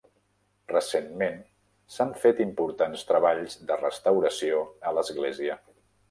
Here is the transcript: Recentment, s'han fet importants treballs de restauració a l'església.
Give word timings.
Recentment, 0.71 1.35
s'han 1.95 2.15
fet 2.23 2.41
importants 2.45 3.03
treballs 3.11 3.57
de 3.73 3.77
restauració 3.83 4.63
a 4.93 4.95
l'església. 4.99 5.59